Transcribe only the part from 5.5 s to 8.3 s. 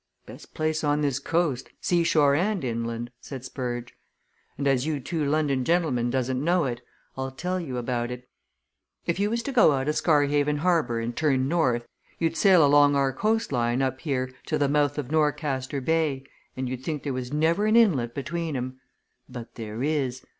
gentlemen doesn't know it, I'll tell you about it.